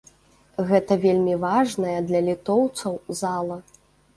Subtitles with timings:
[0.69, 3.63] Гэта вельмі важная для літоўцаў зала.